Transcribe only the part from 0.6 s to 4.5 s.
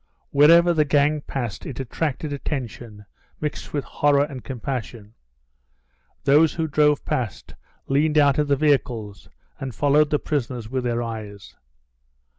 the gang passed it attracted attention mixed with horror and